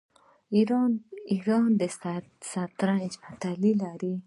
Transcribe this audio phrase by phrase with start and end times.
[1.31, 1.81] ایران د
[2.49, 4.13] شطرنج اتلان لري.